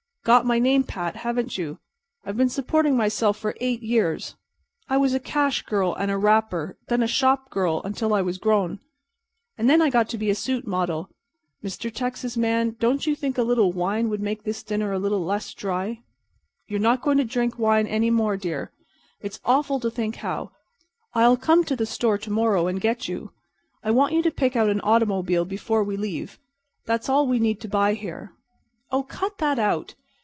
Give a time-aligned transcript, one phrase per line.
[0.23, 1.79] "Got my name pat, haven't you?
[2.23, 4.35] I've been supporting myself for eight years.
[4.87, 8.21] I was a cash girl and a wrapper and then a shop girl until I
[8.21, 8.79] was grown,
[9.57, 11.09] and then I got to be a suit model.
[11.63, 11.91] Mr.
[11.91, 15.55] Texas Man, don't you think a little wine would make this dinner a little less
[15.55, 16.03] dry?"
[16.67, 18.71] "You're not going to drink wine any more, dear.
[19.21, 20.51] It's awful to think how—
[21.15, 23.31] I'll come to the store to morrow and get you.
[23.83, 26.37] I want you to pick out an automobile before we leave.
[26.85, 28.33] That's all we need to buy here."
[28.91, 29.95] "Oh, cut that out.